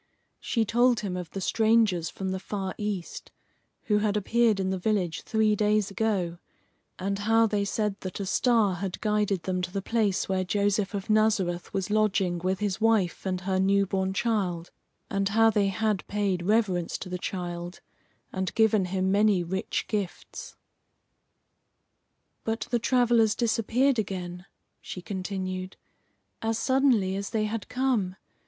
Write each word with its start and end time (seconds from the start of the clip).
She 0.39 0.65
told 0.65 1.01
him 1.01 1.15
of 1.15 1.29
the 1.29 1.39
strangers 1.39 2.09
from 2.09 2.29
the 2.29 2.39
far 2.39 2.73
East 2.79 3.31
who 3.83 3.99
had 3.99 4.17
appeared 4.17 4.59
in 4.59 4.71
the 4.71 4.79
village 4.79 5.21
three 5.21 5.55
days 5.55 5.91
ago, 5.91 6.39
and 6.97 7.19
how 7.19 7.45
they 7.45 7.63
said 7.63 7.97
that 7.99 8.19
a 8.19 8.25
star 8.25 8.77
had 8.77 8.99
guided 8.99 9.43
them 9.43 9.61
to 9.61 9.71
the 9.71 9.79
place 9.83 10.27
where 10.27 10.43
Joseph 10.43 10.95
of 10.95 11.11
Nazareth 11.11 11.71
was 11.71 11.91
lodging 11.91 12.39
with 12.39 12.61
his 12.61 12.81
wife 12.81 13.27
and 13.27 13.41
her 13.41 13.59
new 13.59 13.85
born 13.85 14.11
child, 14.11 14.71
and 15.07 15.29
how 15.29 15.51
they 15.51 15.67
had 15.67 16.07
paid 16.07 16.41
reverence 16.47 16.97
to 16.97 17.07
the 17.07 17.19
child 17.19 17.79
and 18.33 18.55
given 18.55 18.85
him 18.85 19.11
many 19.11 19.43
rich 19.43 19.85
gifts. 19.87 20.55
"But 22.43 22.61
the 22.71 22.79
travellers 22.79 23.35
disappeared 23.35 23.99
again," 23.99 24.47
she 24.81 25.03
continued, 25.03 25.77
"as 26.41 26.57
suddenly 26.57 27.15
as 27.15 27.29
they 27.29 27.43
had 27.43 27.69
come. 27.69 28.15